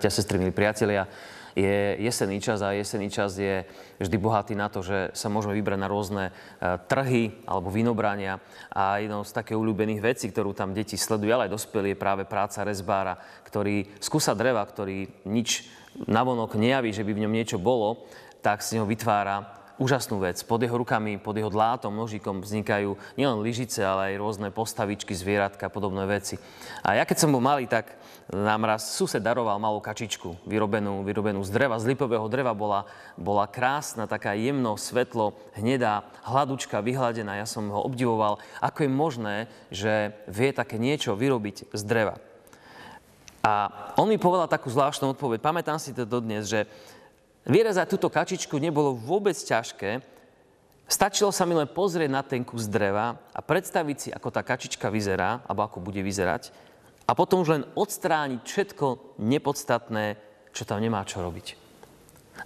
Bratia, 0.00 0.16
sestry, 0.16 0.40
milí 0.40 0.56
priatelia, 0.56 1.04
je 1.52 2.00
jesenný 2.00 2.40
čas 2.40 2.64
a 2.64 2.72
jesenný 2.72 3.12
čas 3.12 3.36
je 3.36 3.68
vždy 4.00 4.16
bohatý 4.16 4.56
na 4.56 4.72
to, 4.72 4.80
že 4.80 5.12
sa 5.12 5.28
môžeme 5.28 5.52
vybrať 5.52 5.76
na 5.76 5.92
rôzne 5.92 6.24
e, 6.24 6.32
trhy 6.88 7.36
alebo 7.44 7.68
vinobrania. 7.68 8.40
A 8.72 8.96
jednou 9.04 9.28
z 9.28 9.36
takých 9.36 9.60
obľúbených 9.60 10.00
vecí, 10.00 10.32
ktorú 10.32 10.56
tam 10.56 10.72
deti 10.72 10.96
sledujú, 10.96 11.36
ale 11.36 11.44
aj 11.44 11.52
dospelí, 11.52 11.92
je 11.92 12.00
práve 12.00 12.24
práca 12.24 12.64
rezbára, 12.64 13.20
ktorý 13.44 13.92
skúsa 14.00 14.32
dreva, 14.32 14.64
ktorý 14.64 15.04
nič 15.28 15.68
navonok 16.08 16.56
nejaví, 16.56 16.96
že 16.96 17.04
by 17.04 17.12
v 17.12 17.28
ňom 17.28 17.36
niečo 17.36 17.60
bolo, 17.60 18.08
tak 18.40 18.64
z 18.64 18.80
neho 18.80 18.88
vytvára 18.88 19.59
úžasnú 19.80 20.20
vec. 20.20 20.44
Pod 20.44 20.60
jeho 20.60 20.76
rukami, 20.76 21.16
pod 21.16 21.32
jeho 21.40 21.48
dlátom, 21.48 21.96
nožikom 21.96 22.44
vznikajú 22.44 23.00
nielen 23.16 23.40
lyžice, 23.40 23.80
ale 23.80 24.12
aj 24.12 24.20
rôzne 24.20 24.48
postavičky, 24.52 25.16
zvieratka 25.16 25.72
podobné 25.72 26.04
veci. 26.04 26.36
A 26.84 27.00
ja 27.00 27.08
keď 27.08 27.24
som 27.24 27.32
bol 27.32 27.40
malý, 27.40 27.64
tak 27.64 27.96
nám 28.30 28.62
raz 28.68 28.92
sused 28.94 29.18
daroval 29.18 29.58
malú 29.58 29.82
kačičku, 29.82 30.46
vyrobenú, 30.46 31.02
vyrobenú 31.02 31.42
z 31.42 31.50
dreva, 31.50 31.80
z 31.80 31.96
lipového 31.96 32.28
dreva. 32.28 32.52
Bola, 32.54 32.86
bola 33.16 33.48
krásna, 33.48 34.06
taká 34.06 34.36
jemno, 34.36 34.76
svetlo, 34.76 35.34
hnedá, 35.56 36.06
hladučka, 36.28 36.84
vyhladená. 36.84 37.40
Ja 37.40 37.48
som 37.48 37.72
ho 37.72 37.80
obdivoval. 37.82 38.38
Ako 38.60 38.86
je 38.86 38.90
možné, 38.92 39.36
že 39.72 40.14
vie 40.28 40.52
také 40.52 40.76
niečo 40.76 41.16
vyrobiť 41.16 41.72
z 41.72 41.82
dreva? 41.82 42.20
A 43.40 43.72
on 43.96 44.04
mi 44.04 44.20
povedal 44.20 44.52
takú 44.52 44.68
zvláštnu 44.68 45.16
odpoveď. 45.16 45.40
Pamätám 45.40 45.80
si 45.80 45.96
to 45.96 46.04
dodnes, 46.04 46.44
že 46.44 46.68
Vyrezať 47.48 47.86
túto 47.88 48.12
kačičku 48.12 48.60
nebolo 48.60 48.92
vôbec 48.92 49.36
ťažké. 49.36 50.04
Stačilo 50.90 51.30
sa 51.30 51.46
mi 51.46 51.54
len 51.54 51.70
pozrieť 51.70 52.10
na 52.10 52.20
ten 52.26 52.42
kus 52.42 52.66
dreva 52.66 53.14
a 53.30 53.40
predstaviť 53.40 53.96
si, 53.96 54.08
ako 54.10 54.28
tá 54.34 54.42
kačička 54.42 54.90
vyzerá, 54.90 55.40
alebo 55.46 55.62
ako 55.64 55.78
bude 55.78 56.02
vyzerať. 56.02 56.50
A 57.06 57.14
potom 57.14 57.42
už 57.42 57.48
len 57.54 57.64
odstrániť 57.78 58.42
všetko 58.42 59.16
nepodstatné, 59.22 60.18
čo 60.50 60.66
tam 60.66 60.82
nemá 60.82 61.06
čo 61.06 61.22
robiť. 61.22 61.54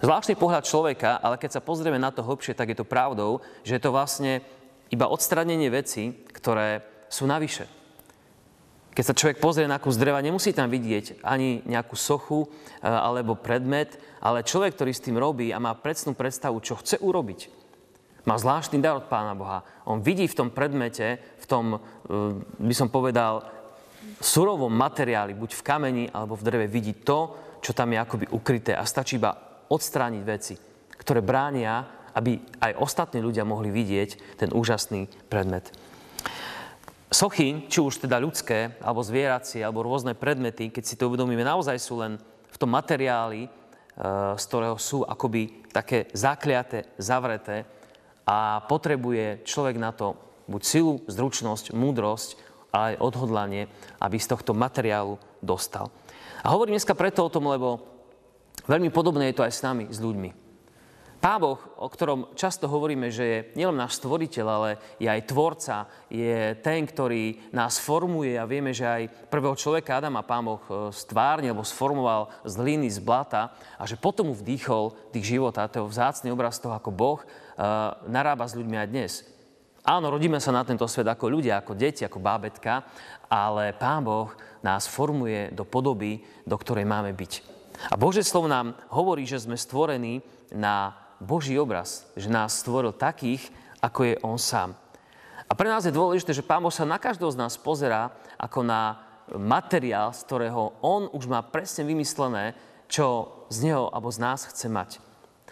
Zvláštny 0.01 0.35
pohľad 0.35 0.67
človeka, 0.67 1.23
ale 1.23 1.39
keď 1.39 1.59
sa 1.59 1.65
pozrieme 1.65 1.97
na 1.97 2.11
to 2.11 2.25
hlbšie, 2.25 2.53
tak 2.57 2.73
je 2.73 2.77
to 2.77 2.87
pravdou, 2.87 3.39
že 3.63 3.79
je 3.79 3.81
to 3.81 3.95
vlastne 3.95 4.43
iba 4.91 5.07
odstránenie 5.07 5.71
veci, 5.71 6.13
ktoré 6.29 6.83
sú 7.07 7.25
navyše. 7.25 7.65
Keď 8.95 9.03
sa 9.03 9.17
človek 9.17 9.43
pozrie 9.43 9.67
na 9.67 9.75
kus 9.75 9.99
dreva, 9.99 10.23
nemusí 10.23 10.55
tam 10.55 10.71
vidieť 10.71 11.19
ani 11.19 11.59
nejakú 11.67 11.99
sochu 11.99 12.47
e, 12.47 12.87
alebo 12.87 13.35
predmet, 13.35 13.99
ale 14.23 14.47
človek, 14.47 14.79
ktorý 14.79 14.91
s 14.95 15.03
tým 15.03 15.19
robí 15.19 15.51
a 15.51 15.59
má 15.59 15.75
predsnú 15.75 16.15
predstavu, 16.15 16.63
čo 16.63 16.79
chce 16.79 17.03
urobiť, 17.03 17.51
má 18.23 18.39
zvláštny 18.39 18.79
dar 18.79 18.95
od 18.95 19.11
Pána 19.11 19.35
Boha. 19.35 19.67
On 19.83 19.99
vidí 19.99 20.25
v 20.31 20.37
tom 20.39 20.47
predmete, 20.47 21.19
v 21.43 21.45
tom, 21.45 21.65
e, 21.75 22.39
by 22.39 22.71
som 22.71 22.87
povedal, 22.87 23.43
surovom 24.23 24.71
materiáli, 24.71 25.35
buď 25.35 25.59
v 25.59 25.65
kameni 25.65 26.05
alebo 26.07 26.39
v 26.39 26.45
dreve, 26.47 26.65
vidí 26.71 26.95
to, 26.95 27.35
čo 27.59 27.75
tam 27.75 27.91
je 27.91 27.99
akoby 27.99 28.25
ukryté 28.31 28.79
a 28.79 28.87
stačí 28.87 29.19
iba 29.19 29.35
odstrániť 29.67 30.23
veci, 30.23 30.55
ktoré 30.95 31.19
bránia, 31.19 31.83
aby 32.15 32.39
aj 32.63 32.79
ostatní 32.79 33.19
ľudia 33.19 33.43
mohli 33.43 33.75
vidieť 33.75 34.39
ten 34.39 34.55
úžasný 34.55 35.11
predmet. 35.27 35.67
Sochy, 37.15 37.63
či 37.71 37.79
už 37.79 38.03
teda 38.03 38.19
ľudské, 38.19 38.75
alebo 38.83 38.99
zvieracie, 38.99 39.63
alebo 39.63 39.87
rôzne 39.87 40.11
predmety, 40.11 40.67
keď 40.67 40.83
si 40.83 40.99
to 40.99 41.07
uvedomíme, 41.07 41.47
naozaj 41.47 41.79
sú 41.79 42.03
len 42.03 42.19
v 42.51 42.57
tom 42.59 42.67
materiáli, 42.75 43.47
e, 43.47 43.49
z 44.35 44.43
ktorého 44.51 44.75
sú 44.75 45.07
akoby 45.07 45.63
také 45.71 46.11
zakliaté, 46.11 46.91
zavreté 46.99 47.63
a 48.27 48.67
potrebuje 48.67 49.47
človek 49.47 49.79
na 49.79 49.95
to 49.95 50.19
buď 50.51 50.61
silu, 50.67 50.99
zručnosť, 51.07 51.71
múdrosť, 51.71 52.35
ale 52.75 52.99
aj 52.99 53.01
odhodlanie, 53.07 53.71
aby 54.03 54.19
z 54.19 54.35
tohto 54.35 54.51
materiálu 54.51 55.15
dostal. 55.39 55.87
A 56.43 56.51
hovorím 56.51 56.75
dneska 56.75 56.99
preto 56.99 57.23
o 57.23 57.31
tom, 57.31 57.47
lebo 57.47 57.79
veľmi 58.67 58.91
podobné 58.91 59.31
je 59.31 59.39
to 59.39 59.47
aj 59.47 59.55
s 59.55 59.63
nami, 59.63 59.87
s 59.87 60.03
ľuďmi. 60.03 60.44
Pán 61.25 61.41
Boh, 61.41 61.57
o 61.81 61.89
ktorom 61.89 62.37
často 62.37 62.69
hovoríme, 62.69 63.09
že 63.09 63.25
je 63.25 63.43
nielen 63.57 63.81
náš 63.81 63.97
stvoriteľ, 63.97 64.45
ale 64.45 64.69
je 65.01 65.09
aj 65.09 65.25
tvorca, 65.25 65.89
je 66.05 66.53
ten, 66.61 66.85
ktorý 66.85 67.49
nás 67.49 67.81
formuje 67.81 68.37
a 68.37 68.45
vieme, 68.45 68.69
že 68.77 68.85
aj 68.85 69.33
prvého 69.33 69.57
človeka 69.57 69.97
Adama 69.97 70.21
Pán 70.21 70.45
Boh 70.45 70.61
e, 70.69 70.93
stvárne 70.93 71.49
alebo 71.49 71.65
sformoval 71.65 72.29
z 72.45 72.53
hliny, 72.61 72.93
z 72.93 73.01
blata 73.01 73.57
a 73.73 73.89
že 73.89 73.97
potom 73.97 74.29
mu 74.29 74.37
vdýchol 74.37 74.93
tých 75.09 75.33
života. 75.33 75.65
To 75.65 75.89
je 75.89 75.97
vzácný 75.97 76.29
obraz 76.29 76.61
toho, 76.61 76.77
ako 76.77 76.93
Boh 76.93 77.17
uh, 77.17 77.97
narába 78.05 78.45
s 78.45 78.53
ľuďmi 78.53 78.77
aj 78.85 78.91
dnes. 78.93 79.25
Áno, 79.81 80.13
rodíme 80.13 80.37
sa 80.37 80.53
na 80.53 80.61
tento 80.61 80.85
svet 80.85 81.09
ako 81.09 81.41
ľudia, 81.41 81.57
ako 81.57 81.73
deti, 81.73 82.05
ako 82.05 82.21
bábetka, 82.21 82.85
ale 83.25 83.73
Pán 83.73 84.05
Boh 84.05 84.29
nás 84.61 84.85
formuje 84.85 85.49
do 85.57 85.65
podoby, 85.65 86.21
do 86.45 86.53
ktorej 86.53 86.85
máme 86.85 87.17
byť. 87.17 87.33
A 87.89 87.97
Bože 87.97 88.21
slovo 88.21 88.45
nám 88.45 88.77
hovorí, 88.93 89.25
že 89.25 89.41
sme 89.41 89.57
stvorení 89.57 90.21
na 90.53 91.04
Boží 91.19 91.55
obraz, 91.59 92.07
že 92.15 92.31
nás 92.31 92.59
stvoril 92.59 92.91
takých, 92.91 93.47
ako 93.79 93.99
je 94.03 94.15
On 94.23 94.39
sám. 94.39 94.75
A 95.45 95.53
pre 95.53 95.69
nás 95.69 95.85
je 95.85 95.93
dôležité, 95.93 96.33
že 96.33 96.45
Pán 96.45 96.63
Boh 96.63 96.73
sa 96.73 96.89
na 96.89 96.97
každého 96.97 97.29
z 97.29 97.39
nás 97.39 97.53
pozerá 97.55 98.11
ako 98.41 98.65
na 98.65 99.05
materiál, 99.37 100.13
z 100.13 100.21
ktorého 100.25 100.73
On 100.81 101.09
už 101.09 101.29
má 101.29 101.41
presne 101.45 101.85
vymyslené, 101.85 102.57
čo 102.89 103.29
z 103.49 103.69
neho 103.69 103.89
alebo 103.93 104.09
z 104.09 104.21
nás 104.21 104.45
chce 104.49 104.69
mať. 104.69 105.01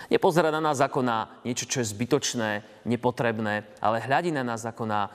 Nepozerá 0.09 0.49
na 0.49 0.61
nás 0.61 0.81
ako 0.81 1.05
na 1.05 1.29
niečo, 1.45 1.69
čo 1.69 1.81
je 1.81 1.91
zbytočné, 1.93 2.65
nepotrebné, 2.89 3.69
ale 3.77 4.01
hľadí 4.01 4.33
na 4.33 4.41
nás 4.41 4.65
ako 4.65 4.89
na 4.89 5.05
e, 5.05 5.09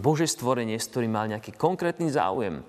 Bože 0.00 0.24
stvorenie, 0.24 0.80
s 0.80 0.88
ktorým 0.88 1.12
mal 1.12 1.28
nejaký 1.28 1.52
konkrétny 1.52 2.08
záujem. 2.08 2.64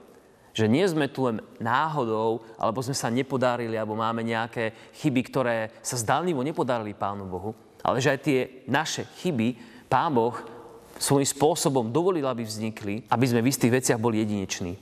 Že 0.53 0.66
nie 0.69 0.86
sme 0.86 1.09
tu 1.09 1.25
len 1.25 1.41
náhodou, 1.58 2.46
alebo 2.62 2.86
sme 2.86 2.94
sa 2.94 3.09
nepodarili, 3.09 3.74
alebo 3.74 3.97
máme 3.97 4.22
nejaké 4.22 4.94
chyby, 5.02 5.22
ktoré 5.34 5.58
sa 5.81 5.97
zdalnivo 5.97 6.46
nepodarili 6.46 6.94
Pánu 6.94 7.25
Bohu, 7.25 7.58
ale 7.81 7.97
že 7.97 8.14
aj 8.14 8.19
tie 8.22 8.40
naše 8.69 9.09
chyby 9.22 9.58
Pán 9.90 10.14
Boh 10.14 10.38
svojím 11.02 11.25
spôsobom 11.25 11.90
dovolil, 11.90 12.24
aby 12.30 12.46
vznikli, 12.46 13.03
aby 13.09 13.25
sme 13.25 13.41
v 13.41 13.50
istých 13.50 13.81
veciach 13.81 14.00
boli 14.00 14.22
jedineční. 14.22 14.78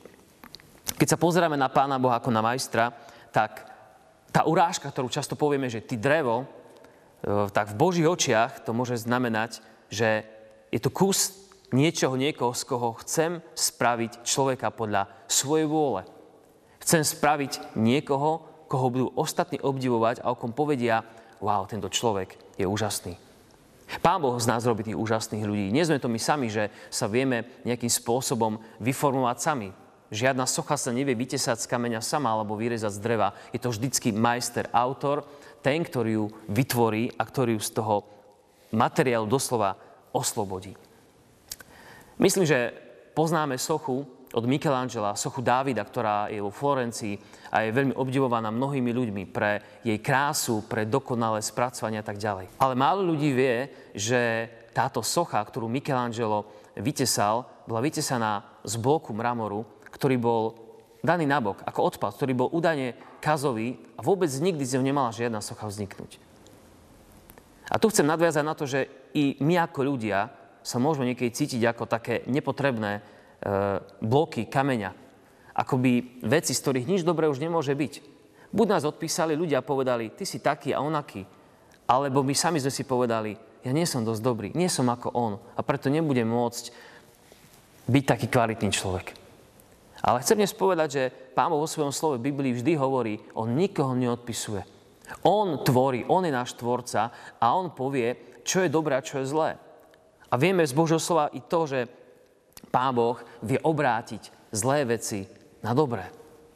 Keď 1.00 1.08
sa 1.08 1.18
pozeráme 1.18 1.56
na 1.56 1.72
Pána 1.72 1.98
Boha 1.98 2.20
ako 2.20 2.30
na 2.30 2.44
majstra, 2.44 2.94
tak 3.32 3.66
tá 4.30 4.46
urážka, 4.46 4.92
ktorú 4.92 5.10
často 5.10 5.34
povieme, 5.34 5.68
že 5.72 5.84
ty 5.84 5.98
drevo, 5.98 6.44
e, 6.44 6.46
tak 7.52 7.74
v 7.74 7.80
Božích 7.80 8.08
očiach 8.08 8.64
to 8.64 8.72
môže 8.76 9.02
znamenať, 9.02 9.64
že 9.92 10.24
je 10.72 10.80
to 10.80 10.94
kus 10.94 11.41
niečoho, 11.72 12.20
niekoho, 12.20 12.52
z 12.52 12.64
koho 12.68 12.96
chcem 13.04 13.40
spraviť 13.56 14.28
človeka 14.28 14.72
podľa 14.72 15.08
svojej 15.28 15.68
vôle. 15.68 16.04
Chcem 16.84 17.04
spraviť 17.04 17.78
niekoho, 17.80 18.44
koho 18.72 18.88
budú 18.88 19.08
ostatní 19.20 19.60
obdivovať 19.60 20.24
a 20.24 20.32
o 20.32 20.40
kom 20.40 20.56
povedia, 20.56 21.04
wow, 21.44 21.68
tento 21.68 21.92
človek 21.92 22.40
je 22.56 22.64
úžasný. 22.64 23.20
Pán 24.00 24.24
Boh 24.24 24.40
z 24.40 24.48
nás 24.48 24.64
robí 24.64 24.88
tých 24.88 24.96
úžasných 24.96 25.44
ľudí. 25.44 25.68
Nie 25.68 25.84
sme 25.84 26.00
to 26.00 26.08
my 26.08 26.16
sami, 26.16 26.48
že 26.48 26.72
sa 26.88 27.12
vieme 27.12 27.44
nejakým 27.68 27.92
spôsobom 27.92 28.56
vyformovať 28.80 29.38
sami. 29.44 29.70
Žiadna 30.12 30.48
socha 30.48 30.80
sa 30.80 30.96
nevie 30.96 31.12
vytesať 31.12 31.60
z 31.60 31.70
kameňa 31.72 32.00
sama 32.00 32.32
alebo 32.32 32.56
vyrezať 32.56 32.92
z 32.96 33.04
dreva. 33.04 33.36
Je 33.52 33.60
to 33.60 33.72
vždycky 33.72 34.16
majster, 34.16 34.72
autor, 34.72 35.28
ten, 35.60 35.84
ktorý 35.84 36.12
ju 36.24 36.26
vytvorí 36.48 37.12
a 37.20 37.24
ktorý 37.28 37.60
ju 37.60 37.62
z 37.64 37.72
toho 37.76 37.96
materiálu 38.72 39.28
doslova 39.28 39.76
oslobodí. 40.16 40.76
Myslím, 42.20 42.44
že 42.44 42.74
poznáme 43.14 43.56
sochu 43.56 44.08
od 44.32 44.48
Michelangela, 44.48 45.20
sochu 45.20 45.44
Dávida, 45.44 45.84
ktorá 45.84 46.32
je 46.32 46.40
vo 46.40 46.52
Florencii 46.52 47.20
a 47.52 47.68
je 47.68 47.76
veľmi 47.76 47.94
obdivovaná 48.00 48.48
mnohými 48.48 48.92
ľuďmi 48.96 49.24
pre 49.28 49.84
jej 49.84 50.00
krásu, 50.00 50.64
pre 50.64 50.88
dokonalé 50.88 51.44
spracovanie 51.44 52.00
a 52.00 52.06
tak 52.08 52.16
ďalej. 52.16 52.56
Ale 52.60 52.74
málo 52.80 53.04
ľudí 53.04 53.36
vie, 53.36 53.68
že 53.92 54.48
táto 54.72 55.04
socha, 55.04 55.44
ktorú 55.44 55.68
Michelangelo 55.68 56.48
vytesal, 56.80 57.44
bola 57.68 57.84
vytesaná 57.84 58.64
z 58.64 58.80
bloku 58.80 59.12
mramoru, 59.12 59.68
ktorý 59.92 60.16
bol 60.16 60.56
daný 61.04 61.28
nabok 61.28 61.68
ako 61.68 61.92
odpad, 61.92 62.16
ktorý 62.16 62.34
bol 62.38 62.50
údajne 62.56 62.96
kazový 63.20 63.76
a 64.00 64.02
vôbec 64.06 64.32
nikdy 64.32 64.64
z 64.64 64.80
neho 64.80 64.86
nemala 64.88 65.12
žiadna 65.12 65.44
socha 65.44 65.68
vzniknúť. 65.68 66.22
A 67.72 67.80
tu 67.80 67.88
chcem 67.92 68.08
nadviazať 68.08 68.44
na 68.44 68.56
to, 68.56 68.68
že 68.68 68.88
i 69.16 69.36
my 69.44 69.60
ako 69.60 69.96
ľudia 69.96 70.32
sa 70.62 70.78
môžeme 70.78 71.10
niekedy 71.10 71.30
cítiť 71.34 71.62
ako 71.66 71.90
také 71.90 72.22
nepotrebné 72.30 72.92
e, 72.98 73.02
bloky 74.02 74.46
kameňa. 74.46 74.92
Akoby 75.58 76.24
veci, 76.24 76.56
z 76.56 76.62
ktorých 76.62 76.90
nič 76.90 77.02
dobré 77.04 77.28
už 77.28 77.42
nemôže 77.42 77.76
byť. 77.76 77.94
Buď 78.52 78.68
nás 78.68 78.84
odpísali 78.88 79.36
ľudia 79.36 79.60
a 79.60 79.68
povedali, 79.68 80.12
ty 80.16 80.24
si 80.28 80.40
taký 80.40 80.76
a 80.76 80.84
onaký. 80.84 81.24
Alebo 81.88 82.24
my 82.24 82.36
sami 82.36 82.60
sme 82.60 82.72
si 82.72 82.84
povedali, 82.88 83.36
ja 83.62 83.72
nie 83.72 83.86
som 83.86 84.02
dosť 84.02 84.22
dobrý, 84.24 84.50
nie 84.58 84.72
som 84.72 84.90
ako 84.90 85.12
on 85.14 85.34
a 85.56 85.62
preto 85.62 85.92
nebudem 85.92 86.26
môcť 86.26 86.72
byť 87.86 88.04
taký 88.08 88.28
kvalitný 88.32 88.70
človek. 88.74 89.14
Ale 90.02 90.26
chcem 90.26 90.40
dnes 90.40 90.56
povedať, 90.56 90.90
že 90.90 91.04
Pán 91.38 91.54
vo 91.54 91.64
svojom 91.64 91.94
slove 91.94 92.18
Biblii 92.18 92.58
vždy 92.58 92.74
hovorí, 92.76 93.22
on 93.38 93.54
nikoho 93.54 93.94
neodpisuje. 93.94 94.66
On 95.24 95.62
tvorí, 95.62 96.04
on 96.08 96.26
je 96.26 96.34
náš 96.34 96.58
tvorca 96.58 97.14
a 97.38 97.46
on 97.54 97.72
povie, 97.72 98.42
čo 98.42 98.66
je 98.66 98.74
dobré 98.74 98.98
a 98.98 99.06
čo 99.06 99.22
je 99.22 99.30
zlé. 99.30 99.56
A 100.32 100.40
vieme 100.40 100.64
z 100.64 100.72
Božieho 100.72 101.00
slova 101.04 101.28
i 101.36 101.44
to, 101.44 101.68
že 101.68 101.92
Pán 102.72 102.96
Boh 102.96 103.20
vie 103.44 103.60
obrátiť 103.60 104.32
zlé 104.56 104.88
veci 104.88 105.28
na 105.60 105.76
dobré. 105.76 106.08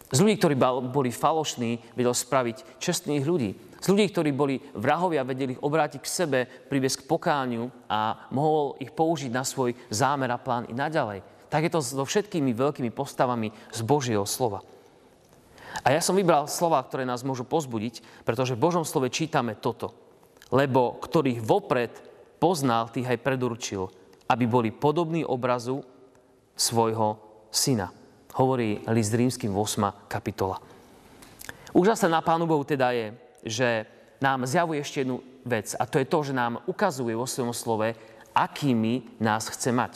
Z 0.07 0.23
ľudí, 0.23 0.39
ktorí 0.39 0.55
boli 0.89 1.11
falošní, 1.11 1.97
vedel 1.97 2.15
spraviť 2.15 2.79
čestných 2.79 3.25
ľudí. 3.25 3.51
Z 3.83 3.91
ľudí, 3.91 4.05
ktorí 4.09 4.31
boli 4.31 4.61
vrahovia, 4.77 5.27
vedeli 5.27 5.57
ich 5.57 5.65
obrátiť 5.65 5.99
k 5.99 6.07
sebe, 6.07 6.39
priviesť 6.45 7.03
k 7.03 7.09
pokániu 7.09 7.67
a 7.91 8.29
mohol 8.31 8.79
ich 8.79 8.93
použiť 8.95 9.33
na 9.33 9.43
svoj 9.43 9.75
zámer 9.91 10.31
a 10.31 10.39
plán 10.39 10.69
i 10.71 10.73
naďalej. 10.77 11.25
Tak 11.51 11.67
je 11.67 11.71
to 11.73 11.81
so 11.83 12.05
všetkými 12.05 12.55
veľkými 12.55 12.95
postavami 12.95 13.51
z 13.75 13.79
Božieho 13.83 14.23
slova. 14.23 14.63
A 15.83 15.91
ja 15.91 15.99
som 15.99 16.15
vybral 16.15 16.47
slova, 16.47 16.79
ktoré 16.79 17.03
nás 17.03 17.25
môžu 17.25 17.43
pozbudiť, 17.43 18.23
pretože 18.23 18.55
v 18.55 18.63
Božom 18.63 18.87
slove 18.87 19.11
čítame 19.11 19.59
toto. 19.59 19.91
Lebo 20.53 20.95
ktorých 21.01 21.43
vopred 21.43 21.91
poznal, 22.39 22.91
tých 22.91 23.07
aj 23.07 23.23
predurčil, 23.23 23.87
aby 24.29 24.43
boli 24.47 24.69
podobní 24.73 25.25
obrazu 25.25 25.83
svojho 26.55 27.19
syna 27.51 27.91
hovorí 28.35 28.83
list 28.91 29.15
rímským 29.15 29.51
8. 29.55 30.11
kapitola. 30.11 30.59
Úžasné 31.71 32.11
na 32.11 32.19
Pánu 32.19 32.47
Bohu 32.47 32.63
teda 32.67 32.91
je, 32.91 33.15
že 33.43 33.69
nám 34.19 34.47
zjavuje 34.47 34.79
ešte 34.79 35.03
jednu 35.03 35.23
vec 35.43 35.75
a 35.75 35.83
to 35.87 35.99
je 35.99 36.07
to, 36.07 36.19
že 36.31 36.33
nám 36.35 36.63
ukazuje 36.67 37.15
vo 37.15 37.27
svojom 37.27 37.55
slove, 37.55 37.95
akými 38.35 39.19
nás 39.23 39.47
chce 39.47 39.71
mať. 39.71 39.93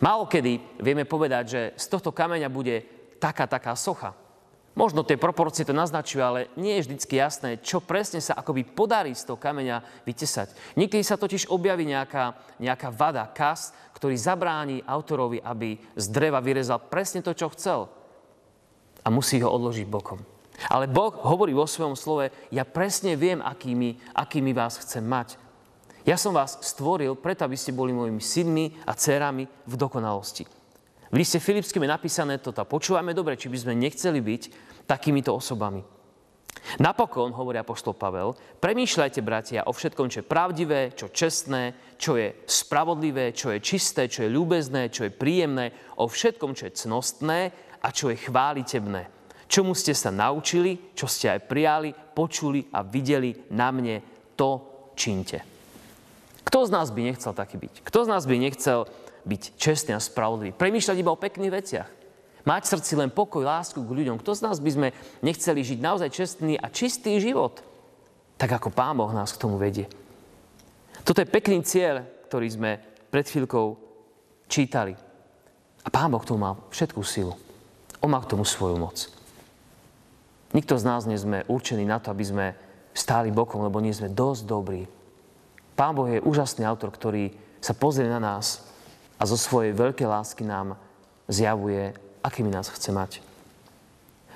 Málo 0.00 0.24
kedy 0.24 0.80
vieme 0.80 1.04
povedať, 1.04 1.44
že 1.44 1.60
z 1.76 1.86
tohto 1.92 2.08
kameňa 2.12 2.48
bude 2.48 2.84
taká, 3.20 3.44
taká 3.44 3.76
socha. 3.76 4.16
Možno 4.74 5.06
tie 5.06 5.14
proporcie 5.14 5.62
to 5.62 5.70
naznačujú, 5.70 6.18
ale 6.18 6.40
nie 6.58 6.74
je 6.78 6.90
vždy 6.90 6.98
jasné, 7.14 7.50
čo 7.62 7.78
presne 7.78 8.18
sa 8.18 8.34
akoby 8.34 8.66
podarí 8.66 9.14
z 9.14 9.22
toho 9.22 9.38
kameňa 9.38 10.02
vytesať. 10.02 10.74
Niekedy 10.74 11.02
sa 11.06 11.14
totiž 11.14 11.46
objaví 11.46 11.86
nejaká, 11.86 12.34
nejaká 12.58 12.90
vada, 12.90 13.22
kas, 13.30 13.70
ktorý 13.94 14.18
zabráni 14.18 14.82
autorovi, 14.82 15.38
aby 15.38 15.78
z 15.94 16.06
dreva 16.10 16.42
vyrezal 16.42 16.82
presne 16.90 17.22
to, 17.22 17.30
čo 17.30 17.54
chcel. 17.54 17.86
A 19.06 19.14
musí 19.14 19.38
ho 19.38 19.46
odložiť 19.46 19.86
bokom. 19.86 20.18
Ale 20.66 20.90
Boh 20.90 21.14
hovorí 21.22 21.54
vo 21.54 21.70
svojom 21.70 21.94
slove, 21.94 22.34
ja 22.50 22.66
presne 22.66 23.14
viem, 23.14 23.38
akými, 23.38 24.02
akými 24.10 24.50
vás 24.50 24.82
chcem 24.82 25.06
mať. 25.06 25.38
Ja 26.02 26.18
som 26.18 26.34
vás 26.34 26.58
stvoril 26.60 27.14
preto, 27.14 27.46
aby 27.46 27.54
ste 27.54 27.70
boli 27.70 27.94
mojimi 27.94 28.18
synmi 28.18 28.74
a 28.90 28.92
dcerami 28.98 29.46
v 29.46 29.74
dokonalosti. 29.78 30.63
V 31.14 31.22
liste 31.22 31.38
Filipským 31.38 31.86
je 31.86 31.94
napísané 31.94 32.42
toto. 32.42 32.66
Počúvajme 32.66 33.14
dobre, 33.14 33.38
či 33.38 33.46
by 33.46 33.54
sme 33.54 33.78
nechceli 33.78 34.18
byť 34.18 34.42
takýmito 34.82 35.30
osobami. 35.30 35.78
Napokon, 36.82 37.30
hovorí 37.30 37.54
apoštol 37.54 37.94
Pavel, 37.94 38.34
premýšľajte, 38.58 39.22
bratia, 39.22 39.62
o 39.62 39.70
všetkom, 39.70 40.10
čo 40.10 40.18
je 40.18 40.26
pravdivé, 40.26 40.90
čo 40.98 41.14
čestné, 41.14 41.94
čo 42.02 42.18
je 42.18 42.34
spravodlivé, 42.50 43.30
čo 43.30 43.54
je 43.54 43.62
čisté, 43.62 44.10
čo 44.10 44.26
je 44.26 44.34
ľúbezné, 44.34 44.90
čo 44.90 45.06
je 45.06 45.14
príjemné, 45.14 45.70
o 46.02 46.10
všetkom, 46.10 46.50
čo 46.58 46.66
je 46.66 46.82
cnostné 46.82 47.54
a 47.78 47.88
čo 47.94 48.10
je 48.10 48.18
chválitebné. 48.18 49.06
Čomu 49.46 49.78
ste 49.78 49.94
sa 49.94 50.10
naučili, 50.10 50.98
čo 50.98 51.06
ste 51.06 51.30
aj 51.30 51.46
prijali, 51.46 51.94
počuli 51.94 52.66
a 52.74 52.82
videli 52.82 53.54
na 53.54 53.70
mne, 53.70 54.02
to 54.34 54.66
činte. 54.98 55.46
Kto 56.42 56.66
z 56.66 56.74
nás 56.74 56.90
by 56.90 57.06
nechcel 57.06 57.30
taký 57.38 57.54
byť? 57.54 57.86
Kto 57.86 58.02
z 58.02 58.10
nás 58.10 58.26
by 58.26 58.34
nechcel 58.34 58.90
byť 59.24 59.42
čestný 59.56 59.92
a 59.96 60.00
spravodlivý. 60.00 60.52
Premýšľať 60.52 60.96
iba 61.00 61.10
o 61.12 61.20
pekných 61.20 61.52
veciach. 61.52 61.88
Mať 62.44 62.62
v 62.68 62.72
srdci 62.76 62.92
len 63.00 63.08
pokoj, 63.08 63.40
lásku 63.40 63.80
k 63.80 63.96
ľuďom. 63.96 64.20
Kto 64.20 64.36
z 64.36 64.44
nás 64.44 64.60
by 64.60 64.70
sme 64.70 64.88
nechceli 65.24 65.64
žiť 65.64 65.80
naozaj 65.80 66.12
čestný 66.12 66.60
a 66.60 66.68
čistý 66.68 67.16
život? 67.16 67.64
Tak 68.36 68.60
ako 68.60 68.68
Pán 68.68 69.00
Boh 69.00 69.08
nás 69.16 69.32
k 69.32 69.40
tomu 69.40 69.56
vedie. 69.56 69.88
Toto 71.00 71.24
je 71.24 71.28
pekný 71.28 71.64
cieľ, 71.64 72.04
ktorý 72.28 72.48
sme 72.52 72.70
pred 73.08 73.24
chvíľkou 73.24 73.80
čítali. 74.48 74.92
A 75.84 75.88
Pán 75.88 76.12
Boh 76.12 76.20
k 76.20 76.28
tomu 76.28 76.44
má 76.44 76.52
všetkú 76.68 77.00
silu. 77.00 77.32
On 78.04 78.12
má 78.12 78.20
k 78.20 78.28
tomu 78.28 78.44
svoju 78.44 78.76
moc. 78.76 79.08
Nikto 80.52 80.76
z 80.76 80.84
nás 80.84 81.08
nie 81.08 81.16
sme 81.16 81.48
určení 81.48 81.88
na 81.88 81.96
to, 81.96 82.12
aby 82.12 82.24
sme 82.28 82.46
stáli 82.92 83.32
bokom, 83.32 83.64
lebo 83.64 83.80
nie 83.80 83.96
sme 83.96 84.12
dosť 84.12 84.42
dobrí. 84.44 84.84
Pán 85.74 85.96
Boh 85.96 86.06
je 86.06 86.22
úžasný 86.22 86.68
autor, 86.68 86.92
ktorý 86.92 87.32
sa 87.64 87.72
pozrie 87.72 88.06
na 88.06 88.20
nás 88.20 88.62
a 89.18 89.22
zo 89.24 89.38
svojej 89.38 89.72
veľkej 89.74 90.08
lásky 90.08 90.42
nám 90.42 90.78
zjavuje, 91.30 91.94
akými 92.20 92.50
nás 92.50 92.68
chce 92.68 92.90
mať. 92.92 93.12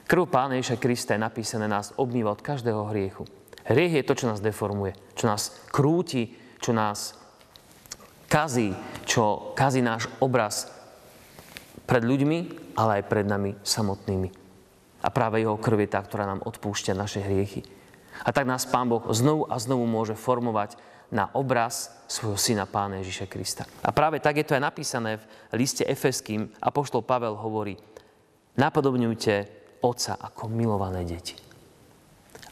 Krv 0.08 0.24
Pána 0.24 0.56
Ježa 0.56 0.80
Krista 0.80 1.12
je 1.12 1.20
napísané 1.20 1.68
nás 1.68 1.92
obmýva 2.00 2.32
od 2.32 2.40
každého 2.40 2.88
hriechu. 2.92 3.28
Hriech 3.68 4.00
je 4.00 4.06
to, 4.08 4.16
čo 4.16 4.28
nás 4.32 4.40
deformuje, 4.40 4.96
čo 5.12 5.28
nás 5.28 5.52
krúti, 5.68 6.32
čo 6.64 6.72
nás 6.72 7.12
kazí, 8.24 8.72
čo 9.04 9.52
kazí 9.52 9.84
náš 9.84 10.08
obraz 10.24 10.72
pred 11.84 12.04
ľuďmi, 12.04 12.72
ale 12.76 13.00
aj 13.00 13.08
pred 13.08 13.28
nami 13.28 13.52
samotnými. 13.60 14.28
A 15.04 15.08
práve 15.12 15.44
jeho 15.44 15.60
krv 15.60 15.84
je 15.84 15.92
tá, 15.92 16.00
ktorá 16.00 16.24
nám 16.24 16.40
odpúšťa 16.44 16.96
naše 16.96 17.20
hriechy. 17.20 17.64
A 18.24 18.32
tak 18.32 18.48
nás 18.48 18.64
Pán 18.64 18.88
Boh 18.88 19.04
znovu 19.12 19.44
a 19.46 19.60
znovu 19.60 19.84
môže 19.84 20.16
formovať 20.16 20.80
na 21.08 21.32
obraz 21.32 22.04
svojho 22.08 22.36
syna 22.36 22.64
Pána 22.68 23.00
Ježiša 23.00 23.26
Krista. 23.28 23.64
A 23.84 23.92
práve 23.92 24.20
tak 24.20 24.40
je 24.40 24.44
to 24.44 24.56
aj 24.56 24.62
napísané 24.64 25.20
v 25.20 25.24
liste 25.56 25.84
Efeským. 25.84 26.52
Apoštol 26.60 27.04
Pavel 27.04 27.36
hovorí, 27.36 27.76
napodobňujte 28.56 29.34
Otca 29.84 30.18
ako 30.18 30.50
milované 30.50 31.04
deti. 31.04 31.38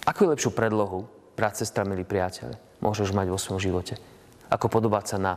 Akú 0.06 0.25
je 0.25 0.32
lepšiu 0.32 0.55
predlohu, 0.55 1.08
brat, 1.35 1.58
sestra, 1.58 1.82
milí 1.82 2.06
priateľe, 2.06 2.81
môžeš 2.81 3.11
mať 3.11 3.26
vo 3.29 3.41
svojom 3.41 3.61
živote? 3.61 3.99
Ako 4.47 4.70
podobať 4.70 5.05
sa 5.05 5.19
na 5.19 5.32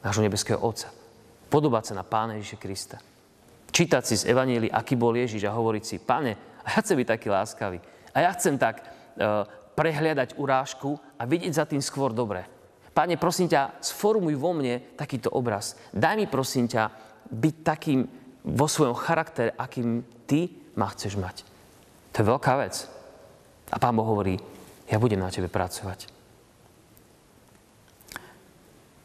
nášho 0.00 0.24
nebeského 0.24 0.56
Otca. 0.56 0.88
Podobať 1.52 1.92
sa 1.92 1.94
na 2.00 2.04
Pána 2.06 2.40
Ježiša 2.40 2.58
Krista. 2.58 2.96
Čítať 3.70 4.02
si 4.08 4.14
z 4.16 4.32
Evanílii, 4.32 4.72
aký 4.72 4.96
bol 4.96 5.12
Ježiš 5.12 5.44
a 5.44 5.52
hovoriť 5.52 5.84
si, 5.84 5.96
Pane, 6.00 6.32
a 6.64 6.66
ja 6.72 6.78
chcem 6.80 6.96
byť 6.96 7.08
taký 7.12 7.28
láskavý. 7.28 7.78
A 8.16 8.24
ja 8.24 8.30
chcem 8.32 8.56
tak 8.56 8.80
uh, 8.80 9.44
prehliadať 9.76 10.40
urážku 10.40 10.96
a 11.20 11.28
vidieť 11.28 11.52
za 11.52 11.68
tým 11.68 11.84
skôr 11.84 12.16
dobre. 12.16 12.55
Pane, 12.96 13.20
prosím 13.20 13.52
ťa, 13.52 13.76
sformuj 13.84 14.40
vo 14.40 14.56
mne 14.56 14.96
takýto 14.96 15.28
obraz. 15.36 15.76
Daj 15.92 16.16
mi, 16.16 16.24
prosím 16.24 16.64
ťa, 16.64 16.88
byť 17.28 17.54
takým 17.60 18.08
vo 18.56 18.64
svojom 18.64 18.96
charaktere, 18.96 19.52
akým 19.52 20.00
ty 20.24 20.48
ma 20.80 20.88
chceš 20.88 21.20
mať. 21.20 21.44
To 22.16 22.24
je 22.24 22.30
veľká 22.32 22.56
vec. 22.56 22.88
A 23.68 23.76
Pán 23.76 23.92
Boh 23.92 24.08
hovorí, 24.08 24.40
ja 24.88 24.96
budem 24.96 25.20
na 25.20 25.28
tebe 25.28 25.52
pracovať. 25.52 26.08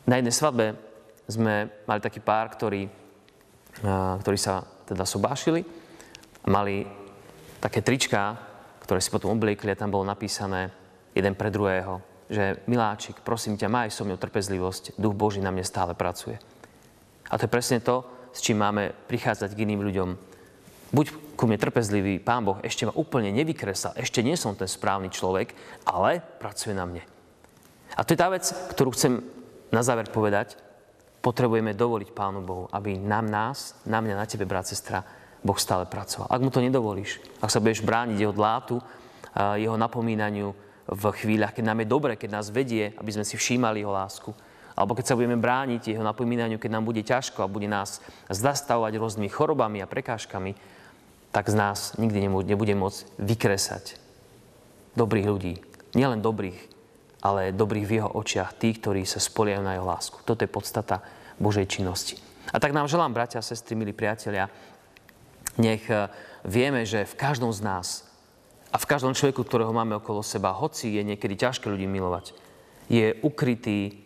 Na 0.07 0.15
jednej 0.15 0.31
svadbe 0.31 0.79
sme 1.27 1.67
mali 1.83 1.99
taký 1.99 2.23
pár, 2.23 2.47
ktorí, 2.47 2.87
ktorí 4.23 4.37
sa 4.39 4.63
teda 4.87 5.03
sobášili 5.03 5.67
mali 6.47 6.87
také 7.61 7.83
trička, 7.85 8.39
ktoré 8.81 8.97
si 9.03 9.13
potom 9.13 9.37
obliekli 9.37 9.73
a 9.73 9.77
tam 9.77 9.93
bolo 9.93 10.07
napísané 10.07 10.73
jeden 11.13 11.35
pre 11.37 11.53
druhého 11.53 12.10
že 12.31 12.63
miláčik, 12.63 13.19
prosím 13.27 13.59
ťa, 13.59 13.67
maj 13.67 13.91
so 13.91 14.07
mňou 14.07 14.15
trpezlivosť, 14.15 14.95
duch 14.95 15.11
Boží 15.11 15.43
na 15.43 15.51
mne 15.51 15.67
stále 15.67 15.91
pracuje. 15.91 16.39
A 17.27 17.35
to 17.35 17.43
je 17.43 17.51
presne 17.51 17.83
to, 17.83 18.07
s 18.31 18.39
čím 18.39 18.63
máme 18.63 18.95
prichádzať 19.11 19.51
k 19.51 19.67
iným 19.67 19.83
ľuďom. 19.83 20.09
Buď 20.95 21.35
ku 21.35 21.43
mne 21.43 21.59
trpezlivý, 21.59 22.23
Pán 22.23 22.47
Boh 22.47 22.63
ešte 22.63 22.87
ma 22.87 22.95
úplne 22.95 23.35
nevykresal, 23.35 23.99
ešte 23.99 24.23
nie 24.23 24.39
som 24.39 24.55
ten 24.55 24.71
správny 24.71 25.11
človek, 25.11 25.51
ale 25.83 26.23
pracuje 26.39 26.71
na 26.71 26.87
mne. 26.87 27.03
A 27.99 28.07
to 28.07 28.15
je 28.15 28.21
tá 28.23 28.31
vec, 28.31 28.47
ktorú 28.71 28.95
chcem 28.95 29.19
na 29.67 29.83
záver 29.83 30.07
povedať. 30.07 30.55
Potrebujeme 31.19 31.75
dovoliť 31.75 32.15
Pánu 32.15 32.39
Bohu, 32.43 32.65
aby 32.71 32.95
nám 32.95 33.27
nás, 33.27 33.75
na 33.83 33.99
mňa, 33.99 34.15
na 34.15 34.23
tebe, 34.23 34.47
brat, 34.47 34.71
sestra, 34.71 35.03
Boh 35.43 35.59
stále 35.59 35.83
pracoval. 35.83 36.31
Ak 36.31 36.39
mu 36.39 36.53
to 36.53 36.63
nedovolíš, 36.63 37.19
ak 37.43 37.51
sa 37.51 37.59
budeš 37.59 37.83
brániť 37.83 38.17
jeho 38.21 38.31
dlátu, 38.31 38.79
jeho 39.57 39.75
napomínaniu, 39.75 40.55
v 40.91 41.03
chvíľach, 41.15 41.55
keď 41.55 41.63
nám 41.71 41.79
je 41.81 41.87
dobre, 41.87 42.19
keď 42.19 42.29
nás 42.35 42.51
vedie, 42.51 42.91
aby 42.99 43.11
sme 43.15 43.23
si 43.23 43.39
všímali 43.39 43.79
jeho 43.79 43.95
lásku. 43.95 44.35
Alebo 44.75 44.91
keď 44.95 45.11
sa 45.11 45.17
budeme 45.19 45.39
brániť 45.39 45.95
jeho 45.95 46.03
napomínaniu, 46.03 46.59
keď 46.59 46.71
nám 46.75 46.83
bude 46.83 46.99
ťažko 46.99 47.43
a 47.43 47.51
bude 47.51 47.67
nás 47.67 48.03
zastavovať 48.27 48.99
rôznymi 48.99 49.29
chorobami 49.31 49.79
a 49.79 49.87
prekážkami, 49.87 50.55
tak 51.31 51.47
z 51.47 51.55
nás 51.55 51.95
nikdy 51.95 52.27
nebude 52.27 52.75
môcť 52.75 52.99
vykresať 53.23 53.95
dobrých 54.99 55.27
ľudí. 55.27 55.53
Nielen 55.95 56.19
dobrých, 56.19 56.59
ale 57.23 57.55
dobrých 57.55 57.87
v 57.87 57.95
jeho 57.99 58.09
očiach, 58.11 58.55
tých, 58.55 58.83
ktorí 58.83 59.07
sa 59.07 59.23
spoliajú 59.23 59.63
na 59.63 59.79
jeho 59.79 59.87
lásku. 59.87 60.19
Toto 60.27 60.43
je 60.43 60.51
podstata 60.51 61.03
Božej 61.39 61.67
činnosti. 61.71 62.19
A 62.51 62.59
tak 62.59 62.75
nám 62.75 62.91
želám, 62.91 63.15
bratia 63.15 63.39
a 63.39 63.47
sestry, 63.47 63.79
milí 63.79 63.95
priatelia, 63.95 64.51
nech 65.55 65.87
eh, 65.87 66.11
vieme, 66.43 66.83
že 66.83 67.07
v 67.07 67.15
každom 67.15 67.51
z 67.55 67.63
nás 67.63 67.87
a 68.71 68.75
v 68.79 68.89
každom 68.89 69.11
človeku, 69.11 69.43
ktorého 69.43 69.75
máme 69.75 69.99
okolo 69.99 70.23
seba, 70.23 70.55
hoci 70.55 70.95
je 70.95 71.03
niekedy 71.03 71.35
ťažké 71.35 71.67
ľudí 71.67 71.85
milovať, 71.85 72.31
je 72.87 73.19
ukrytý 73.23 73.99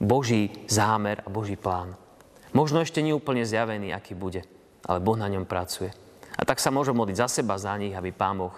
Boží 0.00 0.64
zámer 0.64 1.20
a 1.24 1.28
Boží 1.28 1.60
plán. 1.60 1.92
Možno 2.56 2.80
ešte 2.80 3.04
nie 3.04 3.12
úplne 3.12 3.44
zjavený, 3.44 3.92
aký 3.92 4.16
bude, 4.16 4.48
ale 4.88 5.04
Boh 5.04 5.16
na 5.20 5.28
ňom 5.28 5.44
pracuje. 5.44 5.92
A 6.38 6.46
tak 6.48 6.62
sa 6.62 6.72
môžem 6.72 6.96
modliť 6.96 7.20
za 7.20 7.28
seba, 7.28 7.60
za 7.60 7.76
nich, 7.76 7.92
aby 7.92 8.14
Pán 8.14 8.40
Boh 8.40 8.54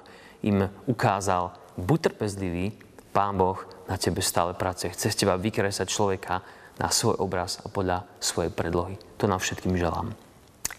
im 0.47 0.69
ukázal, 0.87 1.51
buď 1.75 2.13
trpezlivý, 2.13 2.77
Pán 3.11 3.35
Boh 3.35 3.59
na 3.91 3.99
tebe 3.99 4.23
stále 4.23 4.55
pracuje. 4.55 4.95
Chce 4.95 5.11
z 5.11 5.19
teba 5.27 5.35
vykresať 5.35 5.87
človeka 5.91 6.47
na 6.79 6.95
svoj 6.95 7.19
obraz 7.19 7.59
a 7.59 7.67
podľa 7.67 8.07
svojej 8.23 8.55
predlohy. 8.55 8.95
To 9.19 9.27
nám 9.27 9.43
všetkým 9.43 9.75
želám. 9.75 10.15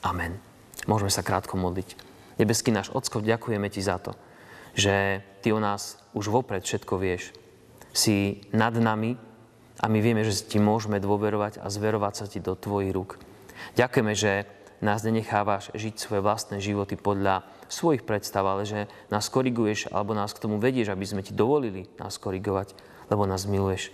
Amen. 0.01 0.39
Môžeme 0.87 1.11
sa 1.11 1.25
krátko 1.25 1.59
modliť. 1.59 1.99
Nebeský 2.39 2.71
náš 2.71 2.89
Ocko, 2.95 3.21
ďakujeme 3.21 3.67
Ti 3.67 3.81
za 3.83 3.99
to, 3.99 4.15
že 4.77 5.25
Ty 5.41 5.57
o 5.57 5.59
nás 5.59 5.97
už 6.13 6.29
vopred 6.29 6.61
všetko 6.61 7.01
vieš. 7.01 7.33
Si 7.91 8.45
nad 8.53 8.71
nami 8.77 9.17
a 9.81 9.85
my 9.89 9.99
vieme, 9.99 10.21
že 10.21 10.45
Ti 10.45 10.61
môžeme 10.61 11.01
dôverovať 11.01 11.59
a 11.59 11.67
zverovať 11.67 12.13
sa 12.13 12.25
Ti 12.29 12.39
do 12.39 12.53
Tvojich 12.53 12.93
rúk. 12.93 13.17
Ďakujeme, 13.75 14.13
že 14.13 14.45
nás 14.81 15.05
nenechávaš 15.05 15.69
žiť 15.77 15.95
svoje 15.97 16.21
vlastné 16.25 16.57
životy 16.57 16.97
podľa 16.97 17.45
svojich 17.69 18.01
predstav, 18.03 18.43
ale 18.43 18.65
že 18.65 18.89
nás 19.13 19.29
koriguješ 19.29 19.93
alebo 19.93 20.17
nás 20.17 20.33
k 20.33 20.41
tomu 20.41 20.57
vedieš, 20.57 20.91
aby 20.91 21.05
sme 21.05 21.25
Ti 21.25 21.37
dovolili 21.37 21.87
nás 22.01 22.17
korigovať, 22.17 22.73
lebo 23.13 23.29
nás 23.29 23.45
miluješ. 23.45 23.93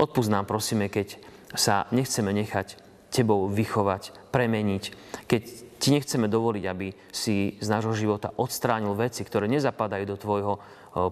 Odpust 0.00 0.32
nám, 0.32 0.48
prosíme, 0.48 0.88
keď 0.88 1.20
sa 1.54 1.86
nechceme 1.92 2.32
nechať 2.32 2.80
Tebou 3.14 3.46
vychovať, 3.46 4.34
premeniť, 4.34 4.84
keď 5.30 5.42
ti 5.78 5.88
nechceme 5.94 6.26
dovoliť, 6.26 6.64
aby 6.66 6.90
si 7.14 7.54
z 7.62 7.68
nášho 7.70 7.94
života 7.94 8.34
odstránil 8.34 8.90
veci, 8.98 9.22
ktoré 9.22 9.46
nezapadajú 9.46 10.02
do 10.02 10.18
tvojho 10.18 10.58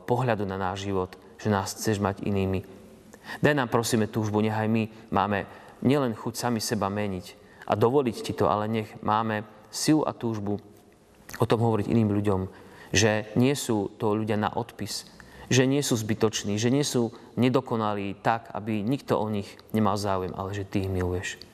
pohľadu 0.02 0.42
na 0.42 0.58
náš 0.58 0.90
život, 0.90 1.14
že 1.38 1.52
nás 1.52 1.78
chceš 1.78 2.02
mať 2.02 2.26
inými. 2.26 2.66
Daj 3.38 3.54
nám 3.54 3.70
prosíme 3.70 4.10
túžbu, 4.10 4.42
nechaj 4.42 4.66
my 4.66 4.90
máme 5.14 5.46
nielen 5.86 6.18
chuť 6.18 6.34
sami 6.34 6.58
seba 6.58 6.90
meniť 6.90 7.38
a 7.70 7.78
dovoliť 7.78 8.16
ti 8.18 8.32
to, 8.34 8.50
ale 8.50 8.66
nech 8.66 8.90
máme 9.06 9.46
silu 9.70 10.02
a 10.02 10.10
túžbu 10.10 10.58
o 11.38 11.46
tom 11.46 11.62
hovoriť 11.62 11.86
iným 11.86 12.10
ľuďom, 12.18 12.40
že 12.90 13.30
nie 13.38 13.54
sú 13.54 13.94
to 13.94 14.18
ľudia 14.18 14.34
na 14.34 14.50
odpis, 14.50 15.06
že 15.52 15.70
nie 15.70 15.84
sú 15.86 15.94
zbytoční, 15.94 16.58
že 16.58 16.72
nie 16.74 16.82
sú 16.82 17.14
nedokonalí 17.38 18.18
tak, 18.24 18.50
aby 18.50 18.82
nikto 18.82 19.20
o 19.20 19.26
nich 19.30 19.46
nemal 19.70 19.94
záujem, 19.94 20.34
ale 20.34 20.50
že 20.50 20.66
ty 20.66 20.82
ich 20.82 20.90
miluješ. 20.90 21.51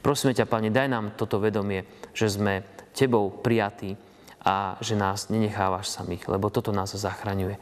Prosíme 0.00 0.36
ťa, 0.36 0.48
Pane, 0.48 0.68
daj 0.72 0.88
nám 0.88 1.16
toto 1.16 1.40
vedomie, 1.42 1.84
že 2.12 2.28
sme 2.28 2.66
Tebou 2.92 3.30
prijatí 3.30 3.94
a 4.42 4.78
že 4.82 4.98
nás 4.98 5.30
nenechávaš 5.30 5.92
samých, 5.92 6.26
lebo 6.26 6.50
toto 6.50 6.74
nás 6.74 6.94
zachraňuje. 6.94 7.58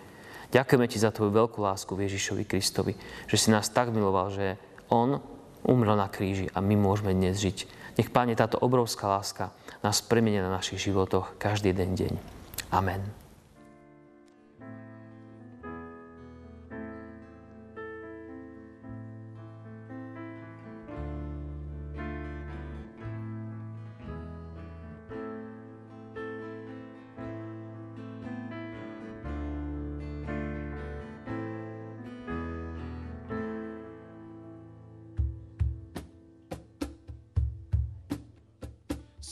Ďakujeme 0.54 0.86
Ti 0.86 0.98
za 1.02 1.10
Tvoju 1.10 1.34
veľkú 1.34 1.58
lásku 1.60 1.92
Ježišovi 1.92 2.44
Kristovi, 2.46 2.94
že 3.26 3.36
si 3.36 3.50
nás 3.50 3.66
tak 3.68 3.90
miloval, 3.90 4.30
že 4.30 4.56
On 4.88 5.18
umrel 5.66 5.98
na 5.98 6.06
kríži 6.06 6.46
a 6.54 6.62
my 6.62 6.78
môžeme 6.78 7.10
dnes 7.10 7.42
žiť. 7.42 7.66
Nech, 7.98 8.12
Pane, 8.12 8.38
táto 8.38 8.60
obrovská 8.60 9.10
láska 9.10 9.50
nás 9.82 10.04
premenie 10.04 10.38
na 10.38 10.52
našich 10.52 10.78
životoch 10.78 11.34
každý 11.40 11.74
jeden 11.74 11.98
deň. 11.98 12.12
Amen. 12.70 13.25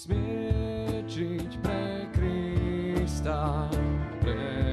smiečiť 0.05 1.51
pre 1.65 2.05
Krista, 2.13 3.73
pre 4.21 4.64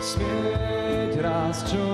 Spirit. 0.00 1.91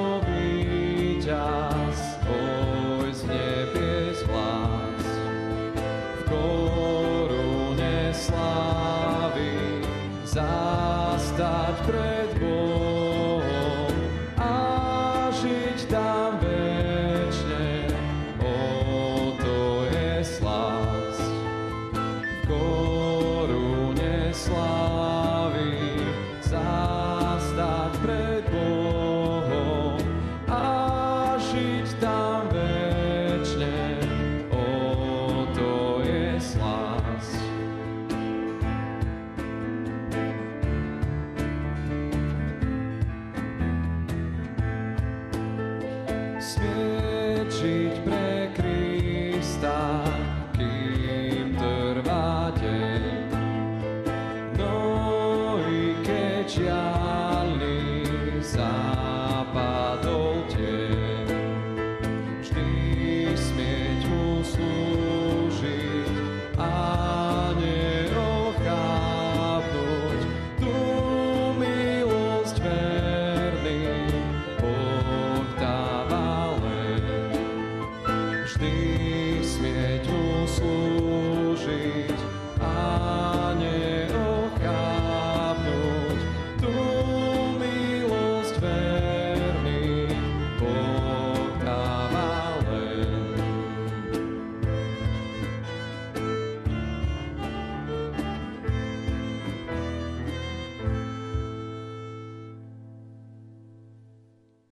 vždy 78.49 79.45
smieť 79.45 80.09
mu 80.09 80.49
slúžiť 80.49 82.17
a 82.65 83.53